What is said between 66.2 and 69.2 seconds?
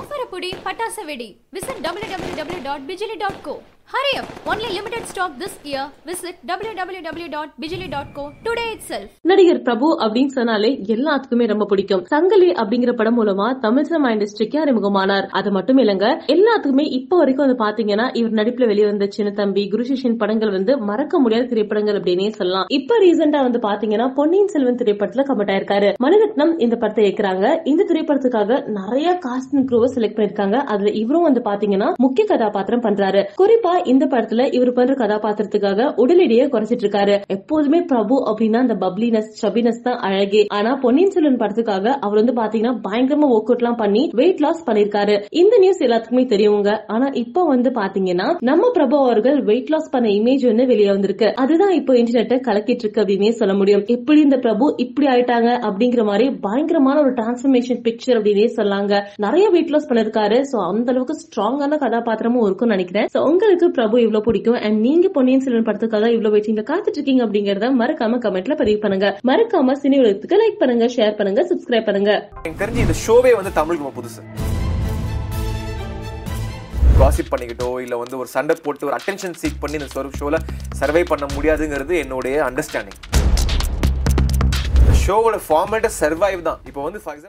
வெயிட்டிங்ல காத்துட்டு இருக்கீங்க அப்படிங்கறத மறக்காம கமெண்ட்ல பதிவு பண்ணுங்க.